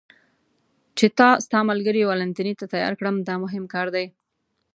[0.97, 4.05] چې تا ستا ملګري والنتیني ته تیار کړم، دا مهم کار دی.